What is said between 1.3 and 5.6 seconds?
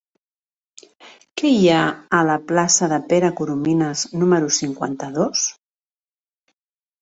Què hi ha a la plaça de Pere Coromines número cinquanta-dos?